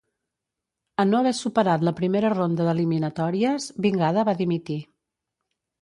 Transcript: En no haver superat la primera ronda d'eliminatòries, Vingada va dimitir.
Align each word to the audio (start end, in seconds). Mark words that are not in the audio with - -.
En 1.03 1.11
no 1.13 1.19
haver 1.19 1.33
superat 1.41 1.85
la 1.89 1.93
primera 2.01 2.33
ronda 2.37 2.67
d'eliminatòries, 2.69 3.71
Vingada 3.87 4.29
va 4.31 4.39
dimitir. 4.45 4.85